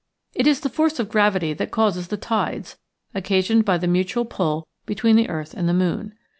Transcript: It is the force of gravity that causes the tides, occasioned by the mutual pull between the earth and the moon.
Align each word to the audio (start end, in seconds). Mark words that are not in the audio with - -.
It 0.33 0.47
is 0.47 0.61
the 0.61 0.69
force 0.69 0.97
of 0.97 1.09
gravity 1.11 1.53
that 1.53 1.69
causes 1.69 2.07
the 2.07 2.17
tides, 2.17 2.75
occasioned 3.13 3.65
by 3.65 3.77
the 3.77 3.85
mutual 3.85 4.25
pull 4.25 4.67
between 4.87 5.15
the 5.15 5.29
earth 5.29 5.53
and 5.53 5.69
the 5.69 5.75
moon. 5.75 6.15